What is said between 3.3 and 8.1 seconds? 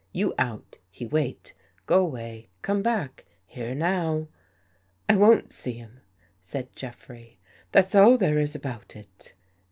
Here now."" I won't see him," said Jeffrey." That's